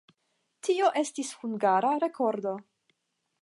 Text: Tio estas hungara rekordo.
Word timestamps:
Tio 0.67 0.87
estas 1.01 1.33
hungara 1.43 1.93
rekordo. 2.05 2.55